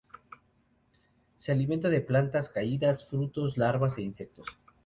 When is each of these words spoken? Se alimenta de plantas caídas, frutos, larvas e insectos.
Se 1.37 1.51
alimenta 1.51 1.87
de 1.89 2.01
plantas 2.01 2.49
caídas, 2.49 3.05
frutos, 3.05 3.55
larvas 3.55 3.99
e 3.99 4.01
insectos. 4.01 4.47